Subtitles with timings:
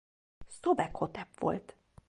[0.47, 1.75] Szobekhotep volt.